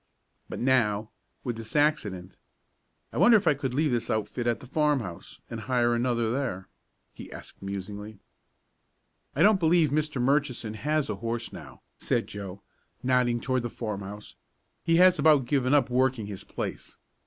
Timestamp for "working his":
15.91-16.43